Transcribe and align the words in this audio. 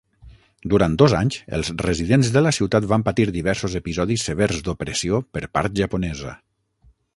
Durant 0.73 0.93
dos 1.01 1.13
anys, 1.17 1.37
els 1.57 1.69
residents 1.87 2.31
de 2.37 2.43
la 2.47 2.53
ciutat 2.59 2.87
van 2.95 3.05
patir 3.11 3.27
diversos 3.37 3.77
episodis 3.81 4.27
severs 4.31 4.65
d'opressió 4.69 5.23
per 5.37 5.47
part 5.59 5.79
japonesa. 5.85 6.37